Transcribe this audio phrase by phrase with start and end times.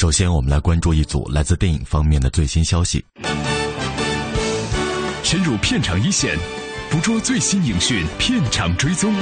[0.00, 3.04] 首先，我们来关注一组来自电影方面的最新消息。
[5.22, 6.38] 深入片场一线，
[6.90, 9.12] 捕捉最新影讯，片场追踪。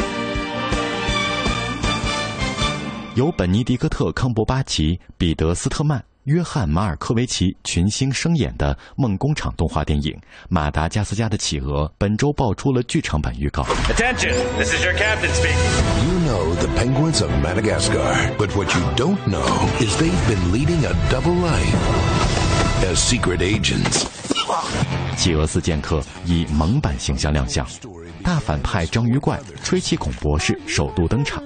[3.16, 10.12] 由本尼迪克特·康伯巴奇、彼得·斯特曼、约翰·马尔科维奇群星声演的梦工厂动画电影
[10.50, 13.62] 《马达加斯加的企鹅》本周爆出了剧场版预告。
[13.88, 15.56] Attention, this is your captain speaking.
[16.04, 19.48] You know the penguins of Madagascar, but what you don't know
[19.80, 21.74] is they've been leading a double life
[22.84, 24.04] as secret agents.
[25.16, 27.66] 企鹅四剑客以萌版形象亮相，
[28.22, 31.42] 大反派章鱼怪吹气孔博士首度登场。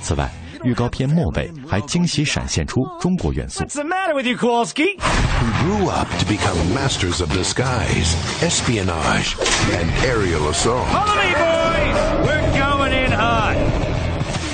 [0.00, 0.30] 此外，
[0.62, 3.64] 预告片末尾还惊喜闪现出中国元素。
[3.64, 4.98] What's the matter with you, Kowalski?
[4.98, 9.36] Who grew up to become masters of disguise, espionage,
[9.72, 10.86] and aerial assault.
[10.88, 12.26] Follow me, boys.
[12.26, 13.56] We're going in hot.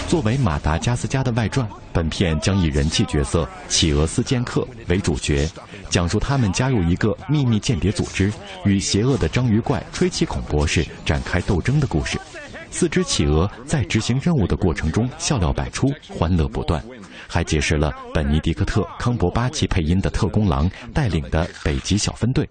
[0.09, 5.49] 作为马达加斯加的外传，本片将以人气角色企鹅斯剑客为主角，
[5.91, 8.33] 讲述他们加入一个秘密间谍组织，
[8.65, 12.21] 与邪恶的章鱼怪吹气孔博士展开斗争的故事。
[12.71, 16.83] 四只企鹅在执行任务的过程中笑料百出，欢乐不断，
[17.27, 22.49] 还结识了本尼迪克特·康伯巴奇配音的特工狼带领的北极小分队。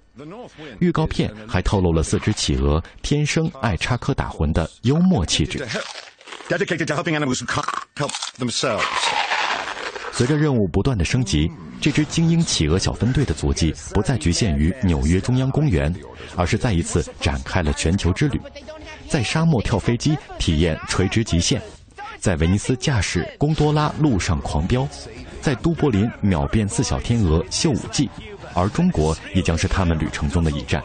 [0.80, 5.66] 预告片还透露了四只企鹅天生爱插科打诨的幽默气质。
[10.12, 15.94] 随着任务不断的升级，这支精英企鹅小分队的足迹不再局限于纽约中央公园，
[16.38, 18.40] 而是再一次展开了全球之旅，
[19.09, 21.61] 在沙漠跳飞机体验垂直极限，
[22.19, 24.89] 在威尼斯驾驶贡多拉路上狂飙，
[25.41, 28.09] 在都柏林秒变四小天鹅秀舞技，
[28.55, 30.83] 而中国也将是他们旅程中的一站。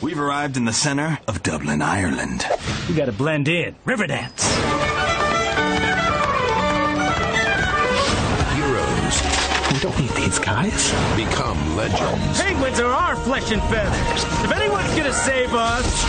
[0.00, 2.42] We've arrived in the center of Dublin, Ireland.
[2.88, 3.74] You gotta blend in.
[3.84, 4.46] Riverdance.
[8.54, 9.22] Heroes
[9.72, 10.94] We don't need these guys.
[11.16, 12.40] become legends.
[12.40, 14.24] Penguins are our flesh and feathers.
[14.44, 16.06] If anyone's gonna save us,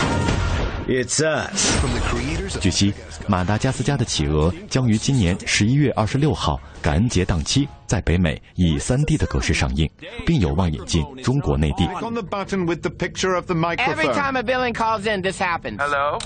[0.88, 1.80] it's us.
[1.80, 2.92] From the creators of 据悉，《
[3.28, 9.90] 马达加斯加的企鹅》将于今年十一月二十六号感恩节档期在北美以 3D 的格式上映，
[10.26, 11.86] 并有望引进中国内地。
[12.02, 13.96] On the button with the picture of the microphone.
[13.96, 15.80] Every time a billing calls in, this happens.
[15.80, 16.18] Hello?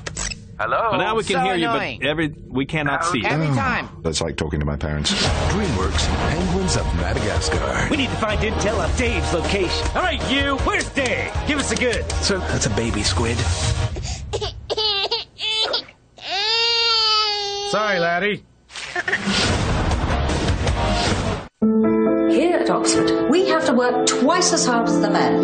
[0.60, 0.92] Hello?
[0.92, 1.94] Well, now we can So hear annoying.
[1.94, 3.26] you, but every we cannot see.
[3.26, 3.90] Every time.
[4.04, 5.12] That's like talking to my parents.
[5.50, 7.88] DreamWorks Penguins of Madagascar.
[7.90, 9.88] We need to find intel on Dave's location.
[9.96, 10.56] All right, you.
[10.64, 11.32] Where's Dave?
[11.48, 12.06] Give us a good.
[12.22, 13.36] So that's a baby squid.
[17.72, 18.44] Sorry, laddie.
[22.30, 25.42] Here at Oxford, we have to work twice as hard as the men.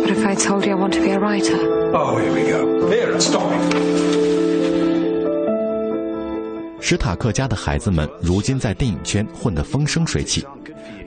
[0.00, 1.58] What if I told you I want to be a writer?
[1.94, 2.88] Oh, here we go.
[2.88, 4.06] Vera, stop it.
[6.80, 10.42] 史塔克家的孩子们如今在电影圈混得风生水起，《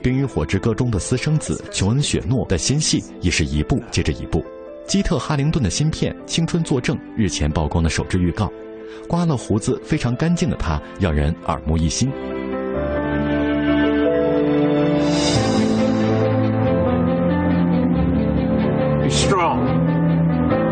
[0.02, 4.44] 冰与火之歌》中的私生子琼恩·雪诺的新戏也是一部接着一部。
[4.87, 8.51] 基特·哈灵顿的新片《青春作证》日前曝光的首支预告，
[9.07, 12.09] 刮了胡子非常干净的他让人耳目一新。
[19.01, 19.65] Be strong.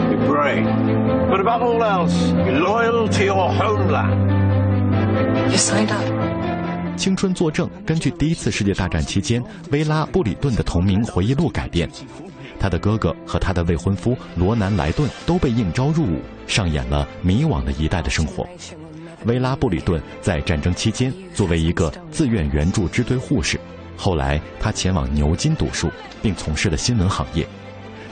[0.10, 0.68] Be brave.
[1.30, 2.14] But above all else,
[2.46, 4.30] be loyal to your homeland.
[5.50, 6.04] You signed up.
[6.96, 11.90] 青春作证根据第一次世界大战期间薇拉·布里顿的同名回忆录改编，
[12.64, 18.48] 他的哥哥和他的未婚夫罗南·莱顿都被应召入伍，上演了迷惘的一代的生活。
[19.26, 23.60] 薇拉·布里顿在战争期间作为一个自愿援助支队护士，
[23.98, 25.92] 后来她前往牛津读书，
[26.22, 27.46] 并从事了新闻行业。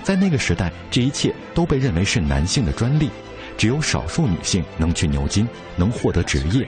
[0.03, 3.09] 在那个时代，这一切都被认为是男性的专利，
[3.57, 5.47] 只有少数女性能去牛津，
[5.77, 6.67] 能获得职业。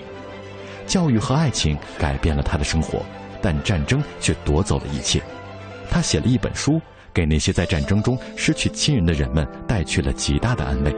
[0.87, 3.05] 教育和爱情改变了他的生活，
[3.41, 5.21] 但战争却夺走了一切。
[5.89, 6.81] 他写了一本书，
[7.12, 10.92] 给那些在战争中失去亲人的人们带去了极大的安慰。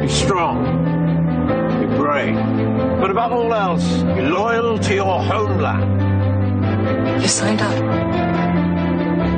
[0.00, 0.64] Be strong.
[1.80, 2.36] Be brave.
[3.00, 6.04] But above all else, be loyal to your homeland.
[7.22, 7.72] You signed up.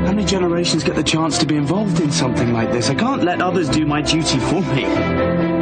[0.06, 2.88] How many generations get the chance to be involved in something like this?
[2.90, 5.59] I can't let others do my duty for me.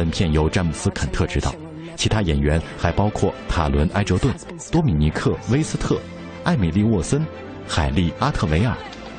[0.00, 1.54] 本片由詹姆斯·肯特执导，
[1.94, 4.34] 其他演员还包括塔伦·埃哲顿、
[4.72, 6.00] 多米尼克·威斯特、
[6.42, 7.22] 艾米丽·沃森、
[7.68, 8.74] 海莉·阿特维尔、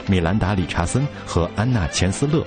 [0.08, 2.44] 米兰达·理查森和安娜·钱斯勒。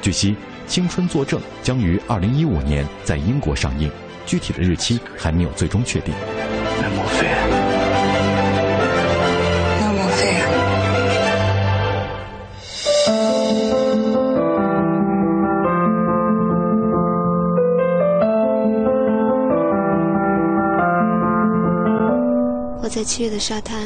[0.00, 0.32] 据悉，
[0.66, 3.88] 《青春作证》将于2015年在英国上映，
[4.26, 6.12] 具体的日期还没有最终确定。
[23.02, 23.84] 在七月的沙滩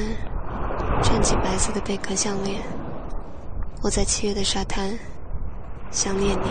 [1.03, 2.61] 穿起白色的贝壳项链，
[3.83, 4.91] 我在七月的沙滩
[5.91, 6.49] 想念你。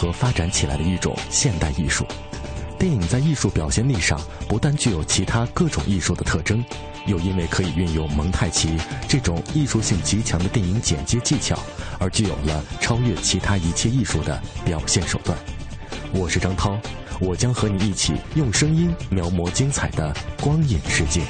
[0.00, 2.06] 合发展起来的一种现代艺术。
[2.78, 6.64] 电影在艺术表现力上不但具有其他各种艺术的特征，
[7.06, 11.58] 又因为可以运用蒙太奇这种艺术性极强的电影剪接技巧，
[11.98, 15.36] 而具有了超越其他一切艺术的表现手段。
[16.14, 16.80] 我是张涛，
[17.20, 21.20] 我将和你一起用声音描摹精彩的光影世界。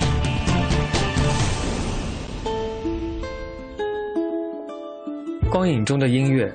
[5.50, 6.54] 光影中的音乐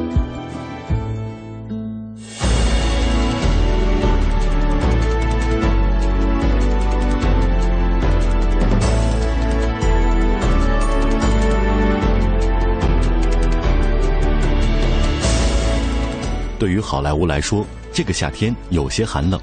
[16.61, 19.41] 对于好莱坞来说，这个夏天有些寒冷。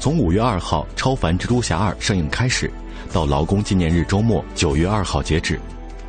[0.00, 2.72] 从五月二号《超凡蜘蛛侠二》上映开始，
[3.12, 5.60] 到劳工纪念日周末九月二号截止，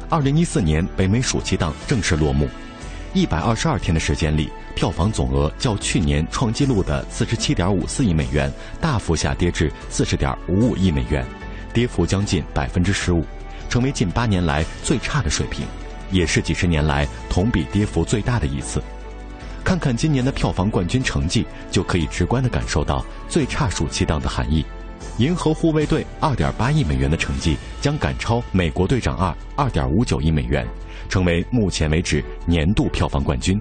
[0.08, 2.48] 二零一四年北美暑期档正式落幕。
[3.14, 11.26] 一百二十二天的时间里，票房总额较去年创纪录的四十七点五四亿美元大幅下跌至四十点五五亿美元，
[11.74, 13.26] 跌幅将近百分之十五，
[13.68, 15.66] 成为近八年来最差的水平，
[16.12, 18.82] 也是几十年来同比跌幅最大的一次。
[19.64, 24.66] 看看今年的票房冠军成绩，就可以直观地感受到最差暑期档的含义。
[25.22, 30.66] 《银河护卫队》二点八亿美元的成绩将赶超《美国队长二》二点五九亿美元，
[31.10, 33.60] 成为目前为止年度票房冠军。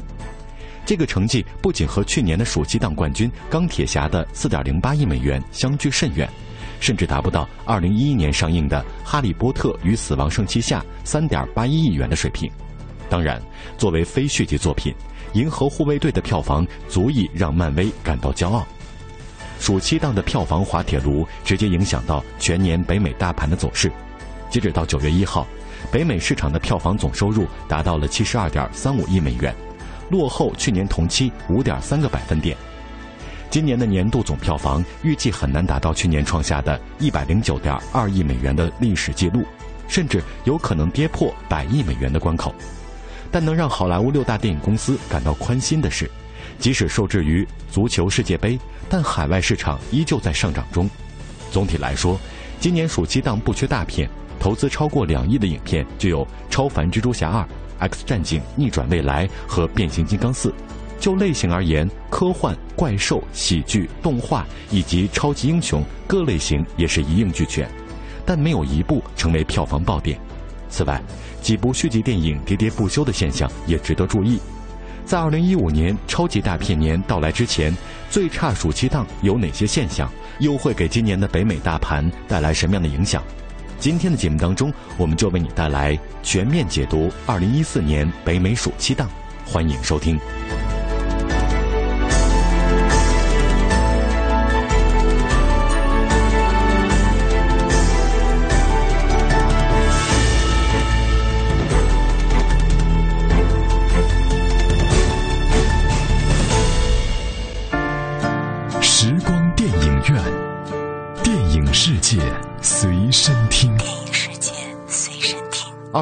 [0.87, 6.28] 这个成绩不仅和去年的暑期档冠军《钢铁侠》的四点零八亿美元相距甚远，
[6.81, 12.50] 甚至达不到二零一一年上映的《哈利波特与死亡圣器下》三点八一亿元的水平。
[13.11, 13.43] 当然，
[13.76, 14.93] 作为非续集作品。
[15.38, 18.66] 《银河护卫队》的票房足以让漫威感到骄傲。
[19.61, 23.90] 暑期档的票房滑铁卢直接影响到全年北美大盘的走势。
[24.50, 25.47] 截止到九月一号，
[25.92, 29.54] 北美市场的票房总收入达到了七十二点三五亿美元，
[30.11, 32.57] 落后去年同期五点三个百分点。
[33.49, 39.45] 今年的年度总票房预计很难达到去年创下的一百零九点二亿美元的历史记录，
[39.87, 42.52] 甚至有可能跌破百亿美元的关口。
[43.30, 46.11] 但能让好莱坞六大电影公司感到宽心的是，
[46.58, 48.58] 即使受制于足球世界杯，
[48.88, 50.88] 但海外市场依旧在上涨中。
[51.50, 52.18] 总体来说，
[52.61, 54.08] 今年暑期档不缺大片，
[54.38, 57.42] 投资超过两亿的影片就有《超凡蜘蛛侠二》
[57.78, 60.49] 《X 战警：逆转未来》和《变形金刚四》。
[61.00, 67.70] 就类型而言，科幻、怪兽、喜剧、动画以及超级英雄各类型也是一应俱全，
[68.26, 70.18] 但没有一部成为票房爆点。
[70.68, 71.00] 此外，
[71.40, 74.38] 几部续集电影喋喋不休的现象也值得注意。
[75.04, 77.75] 在二零一五年超级大片年到来之前，
[78.10, 80.10] 最差暑期档有哪些现象？
[80.38, 83.22] 又会给今年的北美大盘带来什么样的影响？
[83.80, 89.08] 今天的节目当中，我们就为你带来全面解读二零一四年北美暑期档，
[89.46, 90.18] 欢迎收听。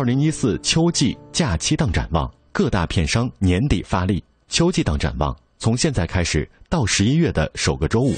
[0.07, 4.23] 零一四秋季假期档展望，各大片商年底发力。
[4.49, 8.15] 秋季档展望，从现在开始到十一月的首个周五。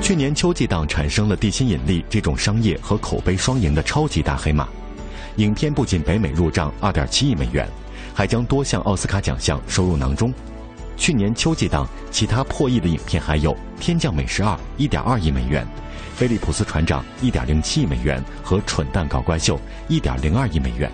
[0.00, 4.68] 去年秋季档产生了《地心引力》这种商业和口碑双赢的超级大黑马，
[5.38, 7.68] 影片不仅北美入账二点七亿美元。
[8.14, 10.32] 还将多项奥斯卡奖项收入囊中。
[10.98, 15.64] 去年秋季档其他破亿的影片还有《天降美食二》一点二亿美元，
[16.14, 20.90] 《菲利普斯船长》一点零七亿美元和《蠢蛋搞怪秀》一点零二亿美元。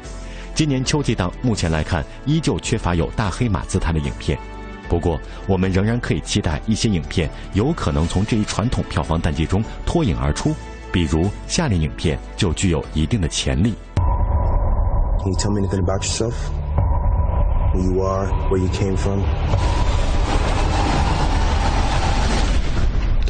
[0.55, 4.39] 今年秋季档目前来看依旧缺乏有大黑马姿态的影片，
[4.91, 5.19] 不过
[5.49, 10.55] 我们仍然可以期待一些影片有可能从这一传统票房淡季中脱颖而出，
[10.93, 13.75] 比如下列影片就具有一定的潜力。
[15.19, 16.35] Can you tell me anything about yourself?
[17.75, 19.21] who you are, where you came from.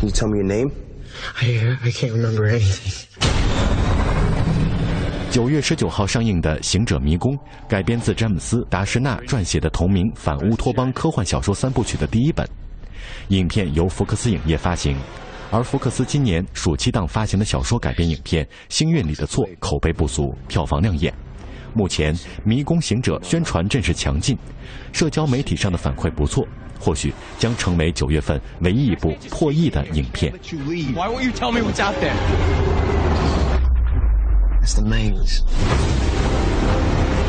[0.05, 0.71] Can you tell me your name?
[1.41, 3.07] I I can't remember anything.
[5.31, 7.35] 九月十九号上映的《行者迷宫》
[7.67, 12.47] 改编自詹姆斯·达什纳撰写的同名反乌托邦科幻小说三部曲的第一本。
[13.29, 14.95] 影片由福克斯影业发行，
[15.51, 21.13] 而福克斯今年暑期档发行的小说改编影片《星运里的错》口碑不俗，票房亮眼。
[21.73, 24.37] 目前《迷宫行者》宣传阵势强劲，
[24.93, 26.47] 社交媒体上的反馈不错，
[26.85, 30.31] 或许将成为九月份唯一一部破亿的影片。
[30.95, 32.13] Why won't you tell me what's out there?
[34.63, 35.41] It's the maze.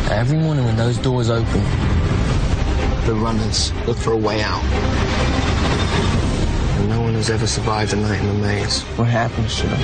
[0.09, 1.61] Every morning when those doors open,
[3.05, 4.61] the runners look for a way out.
[6.77, 8.81] And no one has ever survived a night in the maze.
[8.97, 9.79] What happens to them?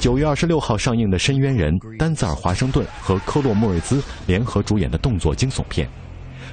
[0.00, 5.86] 九月二十六号上映的《深渊人》，丹泽尔·华盛顿和科洛·莫瑞兹联合主演的动作惊悚片。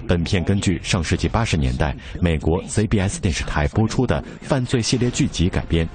[0.07, 5.87] 本片根据上世纪八十年代美国 CBS 电视台播出的犯罪系列剧集改编。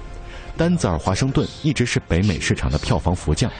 [0.55, 3.51] 丹泽尔·华盛顿一直是北美市场的票房福将，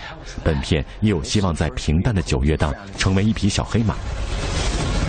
[0.43, 3.95] 本片也有希望在平淡的九月档成为一匹小黑马。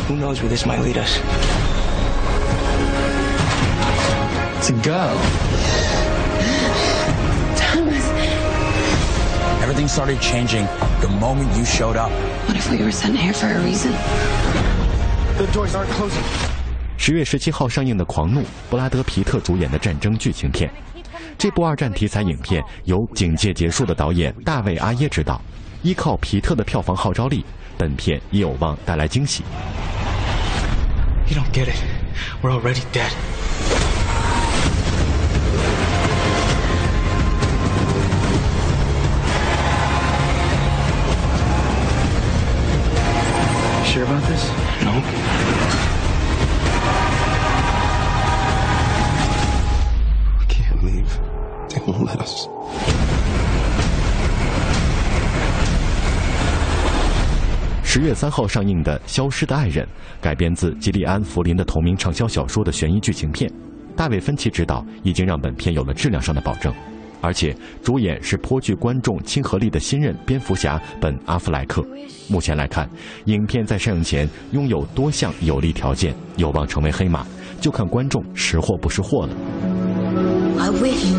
[0.08, 1.18] Who knows where this might lead us?
[4.62, 5.14] It's a girl.
[7.54, 8.04] Thomas.
[9.62, 10.66] Everything started changing
[11.02, 12.10] the moment you showed up.
[12.46, 13.92] What if we were sent here for a reason?
[16.96, 20.70] 十月十七号上映的《狂怒》，布拉德·皮特主演的战争剧情片。
[21.36, 25.40] 这部二战题材影片由《警戒结束》的导演大卫·阿耶执导，
[25.82, 27.44] 依靠皮特的票房号召力，
[27.76, 29.42] 本片也有望带来惊喜。
[31.26, 31.82] You don't get it.
[32.40, 33.10] We're already dead.
[43.84, 44.63] Sure about this?
[44.82, 45.02] No.
[50.38, 51.20] We can't leave.
[51.68, 52.48] They won't let us.
[57.84, 59.86] 十月三号上映的《消失的爱人》
[60.20, 63.48] 改编自吉利安·弗林的同名畅销小说的悬疑剧情片，
[63.94, 66.74] 大卫·芬奇执导，已经让本片有了质量上的保证，
[67.24, 71.82] 而且主演是颇具观众亲和力的新任蝙蝠侠本·阿弗莱克。
[72.28, 72.86] 目前来看，
[73.24, 77.26] 影片在上映前拥有多项有利条件，有望成为黑马，
[77.62, 79.34] 就看观众识货不识货了。
[80.58, 81.14] I wish.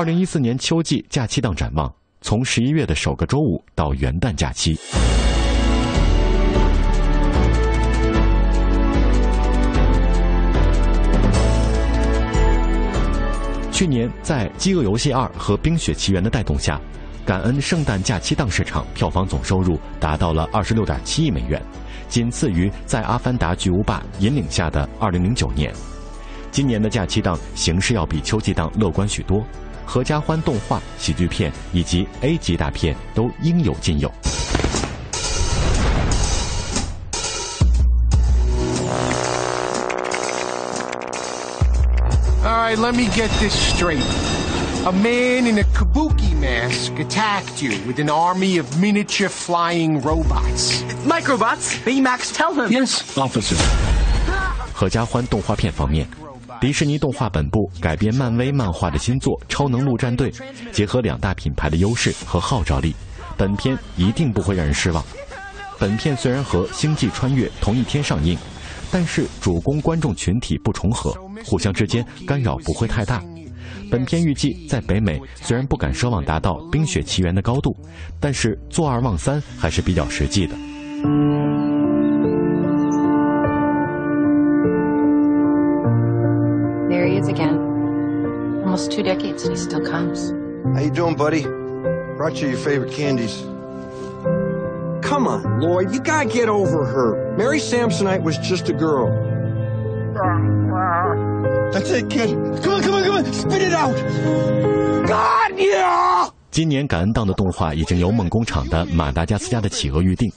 [0.00, 4.74] 二零一四年秋季假期档展望，从十一月的首个周五到元旦假期。
[13.70, 16.80] 去年在《饥饿游戏二》和《冰雪奇缘》的带动下，
[17.26, 21.62] 感恩圣诞假期档市场票房总收入达到了二十六点七亿美元，
[22.08, 25.70] 仅次于在《阿凡达》巨无霸引领下的二零零九年。
[26.50, 29.44] 今年的假期档形势要比秋季档乐观许多，
[29.90, 34.08] 合家欢动画、喜剧片以及 A 级大片都应有尽有。
[42.44, 43.98] All right, let me get this straight.
[44.86, 50.84] A man in a kabuki mask attacked you with an army of miniature flying robots.
[51.04, 51.82] Microbots?
[51.84, 52.70] Baymax, tell him.
[52.70, 53.56] Yes, officer.
[54.72, 56.06] 合家欢动画片方面，
[56.60, 60.30] 迪士尼动画本部改编漫威漫画的新作《超能陆战队》，
[60.70, 62.94] 结合两大品牌的优势和号召力，
[63.34, 65.02] 本片一定不会让人失望。
[65.78, 68.36] 本片虽然和《星际穿越》同一天上映，
[68.92, 73.22] 但是主攻观众群体不重合，互相之间干扰不会太大。
[73.90, 77.74] 本片预计在北美虽然不敢奢望达到《冰雪奇缘》的高度，
[78.20, 80.54] 但是坐二望三还是比较实际的。
[87.19, 87.59] There he is again.
[88.63, 90.31] Almost two decades and he still comes.
[90.73, 91.43] How you doing, buddy?
[92.15, 93.43] Brought you your favorite candies.
[95.01, 97.35] Come on, Lloyd, you gotta get over her.
[97.35, 99.11] Mary Samsonite was just a girl.
[101.73, 102.29] That's it, kid.
[102.63, 103.25] Come on, come on, come on.
[103.25, 103.93] Spit it out.
[105.05, 106.29] God, yeah!
[106.49, 110.31] 今年感恩档的动画已经由梦工厂的《马达加斯加的企鹅》预定，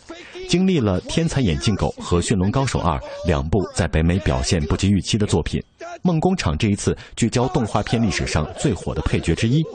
[0.48, 5.62] 经历了《天才眼镜狗》和《驯龙高手二》两部在北美表现不及预期的作品，
[6.03, 9.65] 梦工厂这一次聚焦动画片历史上最火的配角之一。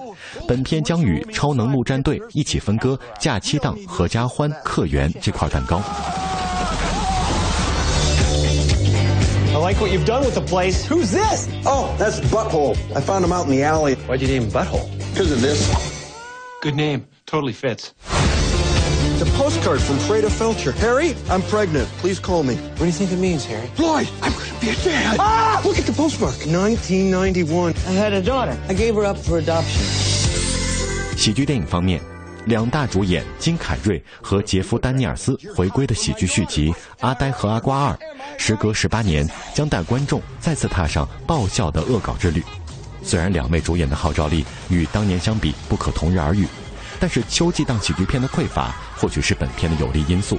[0.46, 5.82] 本片将与《超能陆战队》一起分割假期档、合家欢、客源这块蛋糕。
[9.50, 10.86] I like what you've done with the place.
[10.86, 11.48] Who's this?
[11.64, 12.76] Oh, that's Butthole.
[12.94, 13.96] I found him out in the alley.
[14.06, 14.88] Why'd you name him Butthole?
[15.12, 15.58] Because of this.
[16.62, 17.06] Good name.
[17.26, 17.92] Totally fits.
[19.18, 20.72] It's a postcard from Freda Felcher.
[20.74, 21.88] Harry, I'm pregnant.
[21.98, 22.54] Please call me.
[22.54, 23.68] What do you think it means, Harry?
[23.76, 25.16] Lloyd, I'm gonna be a dad.
[25.18, 25.60] Ah!
[25.64, 26.36] Look at the postmark.
[26.46, 27.74] 1991.
[27.88, 28.56] I had a daughter.
[28.68, 29.82] I gave her up for adoption.
[31.16, 32.00] 喜剧电影方面，
[32.46, 37.92] 两大主演金凯瑞和杰夫·丹尼尔斯回归的喜剧续集《阿呆和阿瓜二》，
[38.38, 42.40] 时隔十八年将带观众再次踏上爆笑的恶搞之旅。
[43.02, 46.46] 虽然两位主演的号召力与当年相比不可同日而语，
[47.00, 50.38] 但是秋季档喜剧片的匮乏或许是本片的有利因素。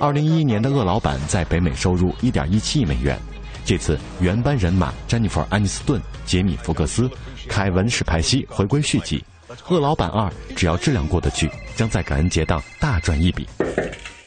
[0.00, 3.18] 二零一一年的《恶老板》在北美收入一点一七亿美元。
[3.66, 7.08] 这次原班人马詹妮弗·安妮斯顿、杰米·福克斯、
[7.46, 9.22] 凯文·史派西回归续集，
[9.74, 13.46] 《恶老板二》只要质量过得去，将在感恩节档大赚一笔。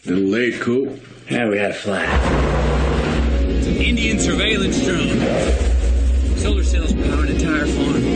[0.05, 0.89] Late, Coop.
[1.29, 2.07] Yeah, we had flat.
[3.79, 5.17] Indian surveillance drone.
[6.37, 8.12] Solar cells power an entire farm.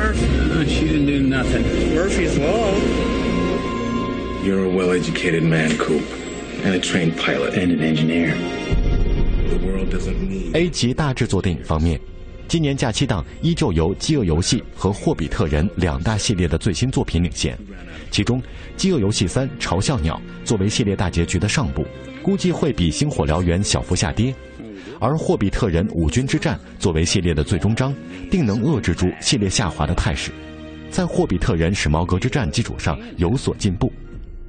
[0.00, 0.50] You do, Murph?
[0.50, 1.62] Uh, she didn't do nothing.
[1.94, 2.74] Murphy's Law.
[4.42, 6.02] You're a well-educated man, Coop,
[6.64, 8.34] and a trained pilot and an engineer.
[9.50, 10.56] The world doesn't need.
[10.56, 12.00] A 级大制作电影方面，
[12.48, 17.56] 今年假期档依旧由《饥饿游戏》和《霍比特人》两大系列的最新作品领衔。
[18.10, 18.40] 其中，
[18.76, 21.84] 《饥饿游戏三：嘲笑鸟》作为系列大结局的上部，
[22.22, 24.32] 估计会比《星火燎原》小幅下跌；
[25.00, 27.92] 而《霍比特人：五军之战》作为系列的最终章，
[28.30, 30.30] 定能遏制住系列下滑的态势，
[30.90, 33.90] 在《霍比特人：史矛革之战》基础上有所进步。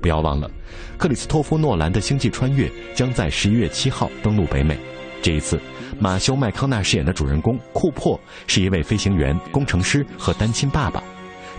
[0.02, 0.52] 不要忘了，
[0.98, 4.78] 克里斯托夫·诺兰的《星际穿越》将在十一月七号登陆北美。
[5.22, 5.58] 这一次，
[5.98, 11.02] 马修·麦康纳饰演的主人公库珀是一位飞行员、工程师和单亲爸爸。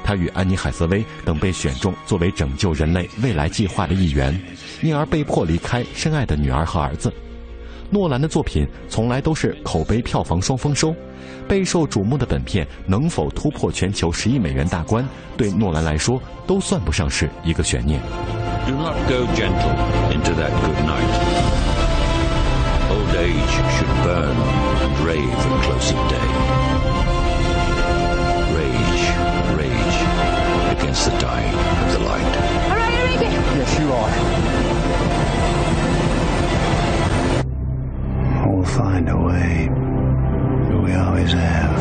[0.04, 4.38] 他与安妮·海瑟薇等被选中作为拯救人类未来计划的一员，
[4.82, 7.10] 因而被迫离开深爱的女儿和儿子。
[7.92, 10.94] 诺兰的作品从来都是口碑、票房双丰收，
[11.46, 18.00] 备受瞩目的本片能否突破全球十亿美元大关，对诺兰来说都算不上是一个悬念。
[18.66, 19.76] Do not go gentle
[20.10, 21.12] into that good night.
[22.88, 24.36] Old age should burn
[24.80, 26.28] and rave at close of day.
[28.56, 29.04] Rage,
[29.58, 29.98] rage
[30.78, 32.34] against the dying of the light.
[32.70, 33.28] All right, Enrique.
[33.58, 34.71] Yes, you are.
[38.44, 39.68] We'll find a way.
[40.82, 41.78] We always have.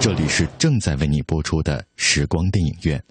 [0.00, 3.02] 这里是正在为你播出的时光电影院，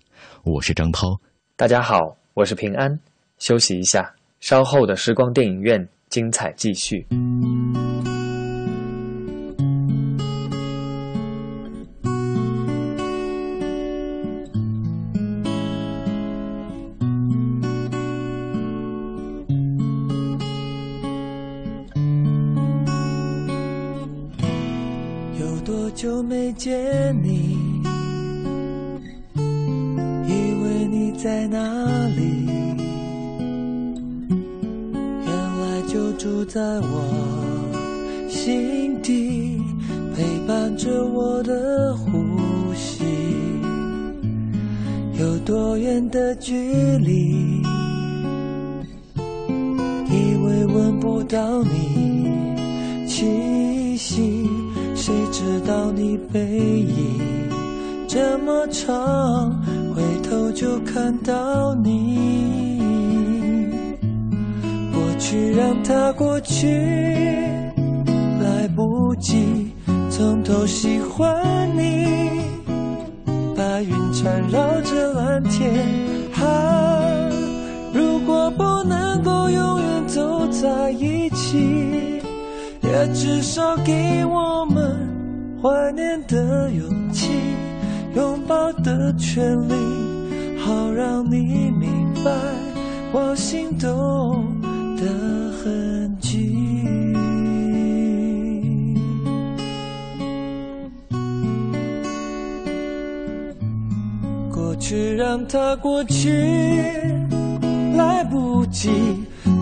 [0.44, 1.20] 我是张涛。
[1.58, 2.98] 大家好，我是平安。
[3.38, 7.06] 休息一下，稍后的时光电影院精彩继续。
[105.16, 106.30] 让它过去，
[107.96, 108.90] 来不及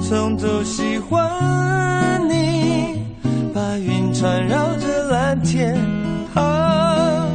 [0.01, 3.03] 从头喜欢你。
[3.53, 5.75] 白云缠绕着蓝天，
[6.33, 7.27] 啊，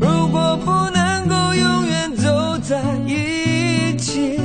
[0.00, 4.38] 如果不能够永远走在一起，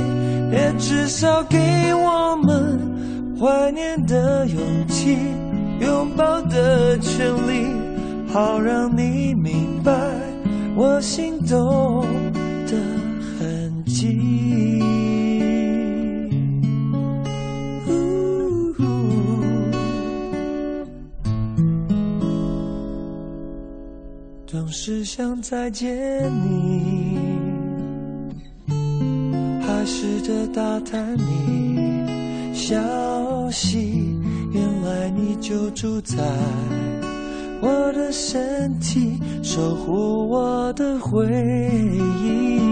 [0.50, 1.58] 也至少给
[1.94, 2.78] 我们
[3.38, 4.58] 怀念的勇
[4.88, 5.16] 气，
[5.80, 7.66] 拥抱的权利，
[8.32, 9.92] 好让你明白
[10.74, 12.04] 我心动
[24.84, 25.88] 只想再见
[26.44, 27.16] 你，
[29.60, 32.76] 还试着打探你消
[33.52, 34.18] 息。
[34.52, 36.16] 原来你就住在
[37.60, 41.28] 我的身体，守护我的回
[42.24, 42.71] 忆。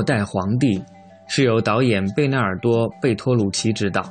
[0.00, 0.78] 末代皇帝》
[1.28, 4.02] 是由导演贝纳尔多·贝托鲁奇执导，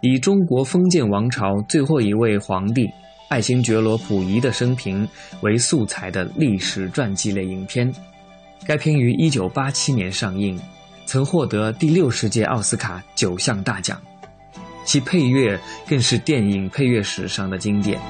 [0.00, 2.88] 以中国封建王朝最后一位皇帝
[3.28, 5.08] 爱新觉罗溥仪的生平
[5.40, 7.92] 为素材的历史传记类影片。
[8.64, 10.56] 该片于1987年上映，
[11.04, 14.00] 曾获得第六十届奥斯卡九项大奖，
[14.84, 18.00] 其配乐更是电影配乐史上的经典。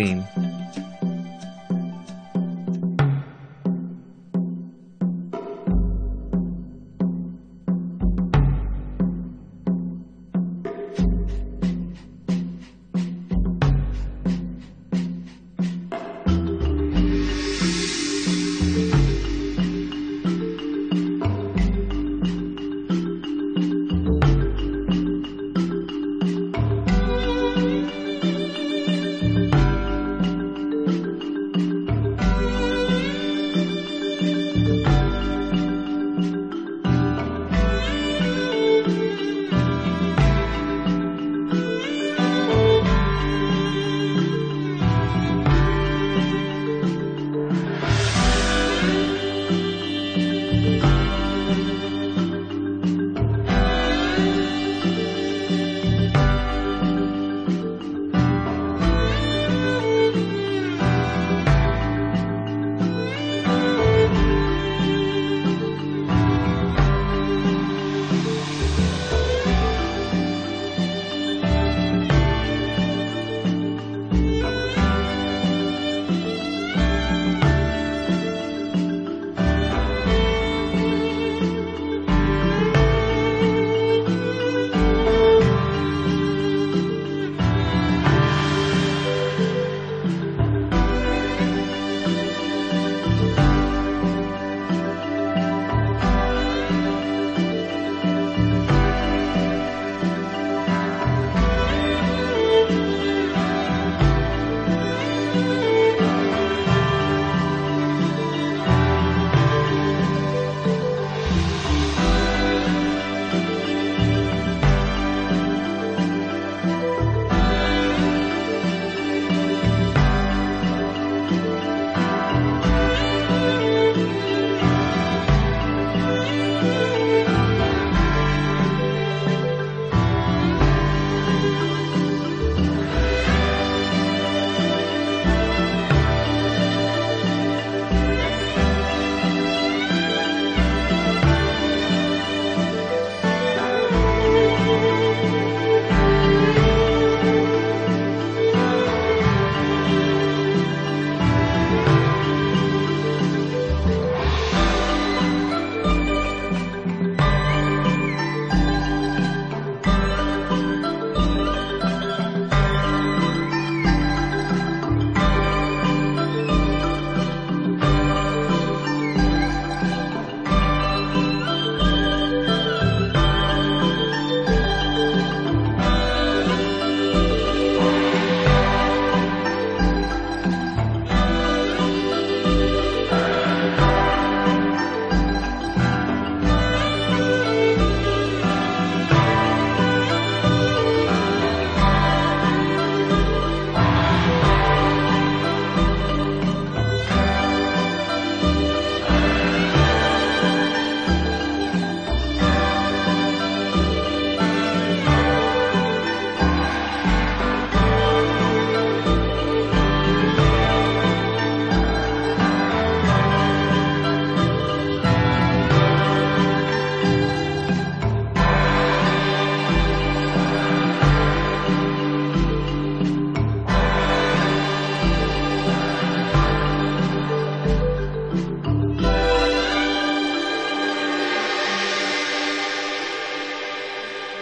[0.00, 0.39] Theme.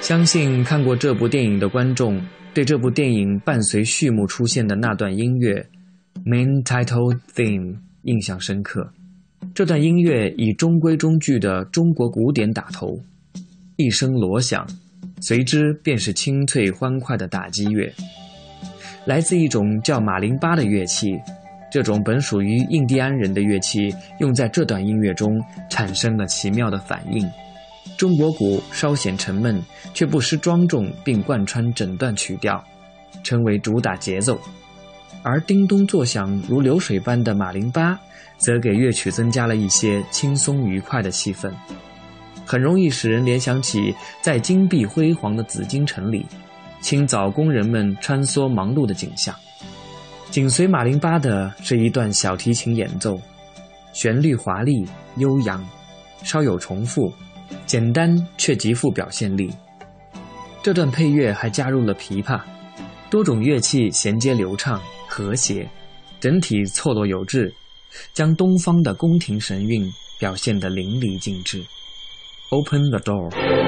[0.09, 2.19] 相信看过这部电影的观众，
[2.55, 5.67] 对这部电影伴随序幕出现的那段音乐
[6.25, 8.91] （Main Title Theme） 印象深刻。
[9.55, 12.99] 这段音乐以中规中矩的中国古典打头，
[13.77, 14.67] 一声锣响，
[15.21, 17.93] 随之便是清脆欢快的打击乐，
[19.05, 21.09] 来自一种叫马林巴的乐器。
[21.71, 27.23] 这种本属于印第安人的乐器，用在这段音乐中产生了奇妙的反应。
[27.99, 29.61] 中国鼓稍显沉闷，
[29.93, 32.65] 却不失庄重，并贯穿整段曲调，
[33.25, 34.41] 成为主打节奏。
[35.25, 37.99] 而叮咚作响如流水般的马林巴，
[38.37, 41.53] 则给乐曲增加了一些轻松愉快的气氛，
[42.47, 43.93] 很容易使人联想起
[44.23, 46.25] 在金碧辉煌的紫禁城里，
[46.81, 49.35] 清早工人们穿梭忙碌的景象。
[50.31, 53.21] 紧随马林巴的是一段小提琴演奏，
[53.93, 54.87] 旋律华丽
[55.17, 55.67] 悠扬，
[56.23, 57.13] 稍有重复，
[57.67, 59.51] 简单却极富表现力。
[60.63, 62.41] 这段配乐还加入了琵琶，
[63.11, 65.69] 多种乐器衔接流畅和谐，
[66.21, 67.53] 整体错落有致，
[68.13, 69.89] 将东方的宫廷神韵
[70.19, 71.65] 表现得淋漓尽致。
[72.51, 73.68] Open the door。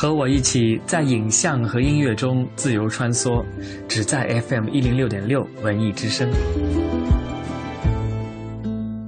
[0.00, 3.44] 和我一起在影像和音乐中自由穿梭，
[3.88, 6.30] 只在 FM 一零六点六文艺之声。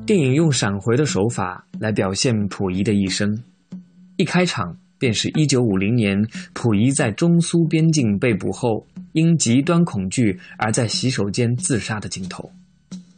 [0.05, 3.41] 电影用闪回的手法来表现溥仪的一生。
[4.16, 12.51] 一开场便是一九五零年溥仪在中苏边境被捕后，因极端恐惧而在洗手间自杀的镜头。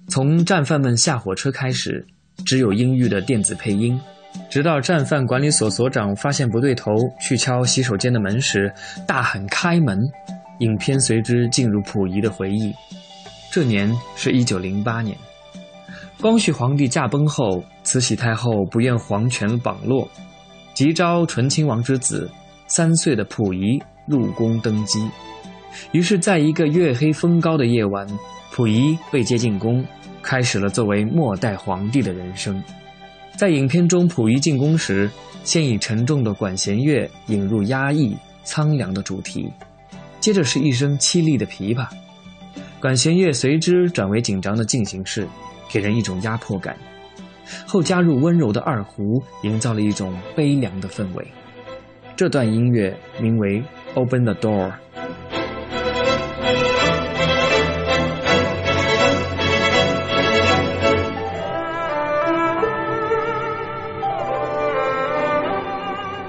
[0.09, 2.07] 从战犯们下火车开始，
[2.45, 3.99] 只有阴郁的电子配音，
[4.49, 8.73] 直到战犯管理所所长发现不对头，去敲洗手间的门时，
[9.07, 9.99] 大喊“开门”。
[10.61, 12.73] 影片随之进入溥仪的回忆。
[13.51, 15.17] 这年是一九零八年，
[16.21, 20.09] 光绪皇帝驾崩后，慈禧太后不愿皇权榜落，
[20.73, 22.31] 急召醇亲王之子
[22.69, 25.11] 三岁的溥仪入宫登基。
[25.91, 28.07] 于是，在一个月黑风高的夜晚，
[28.53, 29.85] 溥仪被接进宫，
[30.23, 32.63] 开始了作为末代皇帝的人生。
[33.37, 35.11] 在影片中，溥仪进宫时，
[35.43, 39.51] 先以沉重的管弦乐引入压抑苍凉的主题。
[40.21, 41.89] 接着是一声凄厉的琵琶，
[42.81, 45.27] 管弦乐随之转为紧张的进行式，
[45.69, 46.77] 给人一种压迫感。
[47.67, 51.27] 后加入温柔的二胡，营造了一种悲凉的氛围。
[52.15, 53.61] 这段音乐名为
[53.95, 54.71] 《Open the Door》。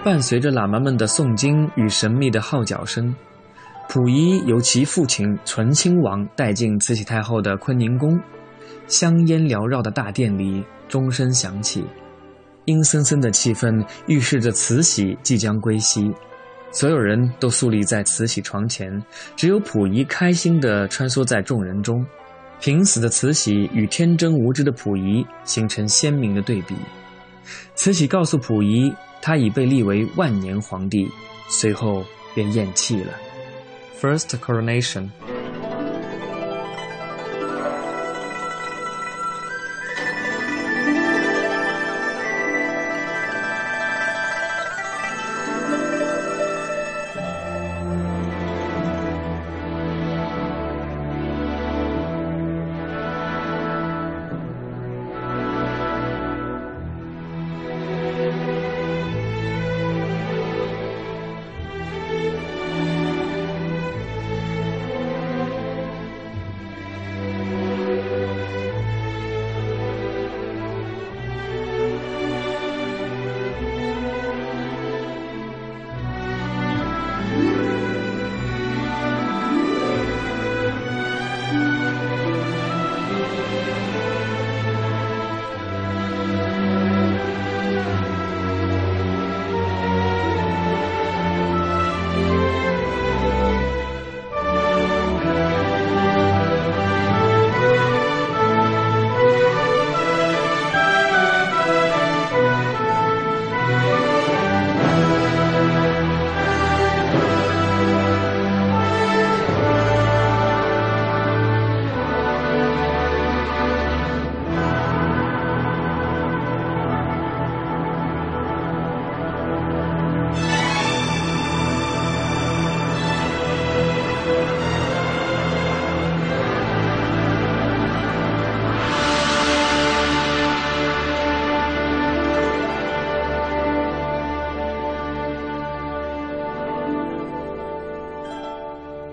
[0.03, 3.15] 伴随着喇嘛们的诵经与神秘的号角声。
[3.87, 8.19] 溥仪由其父亲醇亲王带进慈禧太后的坤宁宫，
[8.87, 11.85] 香烟缭绕的大殿里，钟声响起，
[12.65, 16.11] 阴森森的气氛预示着慈禧即将归西。
[16.71, 19.01] 所有人都肃立在慈禧床前，
[19.37, 22.05] 只有溥仪开心地穿梭在众人中。
[22.59, 26.75] 平死的慈禧与天真无知的溥仪形成鲜明的对比。
[27.75, 28.93] 慈禧告诉溥仪，
[29.25, 31.09] 他已被立为万年皇帝，
[31.47, 32.03] 随后
[32.35, 33.13] 便咽气了。
[34.01, 35.07] first coronation.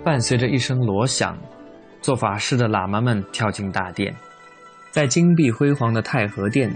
[0.02, 1.36] 伴随着一声锣响，
[2.00, 4.14] 做法事的喇嘛们跳进大殿，
[4.90, 6.72] 在金碧辉煌的太和殿，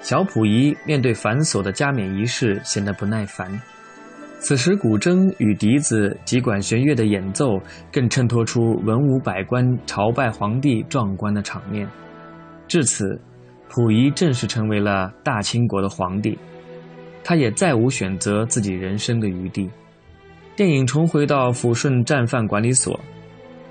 [0.00, 3.60] 小溥仪面对繁琐的加冕仪式显得不耐烦。
[4.38, 7.60] 此时，古筝与笛子及管弦乐的演奏
[7.92, 11.86] 更衬托出文武百官朝拜皇帝壮观的场面。
[12.66, 13.20] 至此，
[13.68, 16.38] 溥仪正式成为了大清国的皇帝，
[17.22, 19.68] 他也再无选择自己人生的余地。
[20.60, 23.00] 电影重回到抚顺战犯管理所，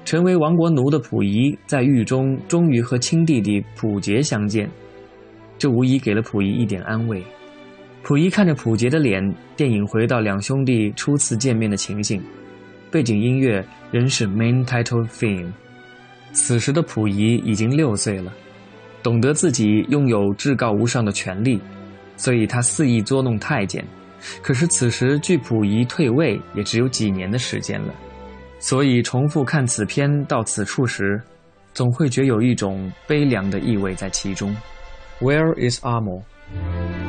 [0.06, 4.68] 成为亡国奴的溥仪在狱中终于和亲弟弟溥杰相见，
[5.60, 7.24] 这无疑给了溥仪一点安慰。
[8.02, 9.24] 溥仪看着溥杰的脸，
[9.56, 12.20] 电影回到两兄弟初次见面的情形，
[12.90, 15.52] 背景音乐仍是 Main Title Theme。
[16.32, 18.34] 此时的溥仪已经六岁了，
[19.04, 21.62] 懂得自己拥有至高无上的权利，
[22.18, 23.86] 所以他肆意捉弄太监。
[24.42, 27.94] 可是此时距溥仪退位也只有几年的时间了，
[28.60, 31.22] 所以重复看此片到此处时，
[31.74, 34.56] 总会觉有一种悲凉的意味在其中。
[35.20, 37.09] Where is Amo？